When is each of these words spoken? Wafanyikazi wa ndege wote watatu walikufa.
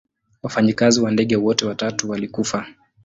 Wafanyikazi 0.43 1.01
wa 1.01 1.11
ndege 1.11 1.35
wote 1.35 1.65
watatu 1.65 2.09
walikufa. 2.09 2.67